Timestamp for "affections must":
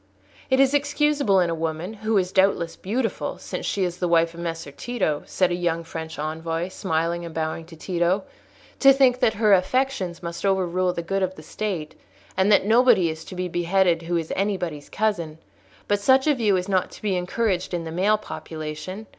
9.53-10.43